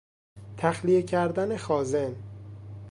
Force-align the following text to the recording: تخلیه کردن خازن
تخلیه 0.57 1.03
کردن 1.03 1.57
خازن 1.57 2.15